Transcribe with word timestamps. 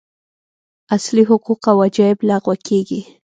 اصلي 0.95 1.23
حقوق 1.29 1.61
او 1.71 1.77
وجایب 1.81 2.17
لغوه 2.29 2.55
کېږي. 2.67 3.01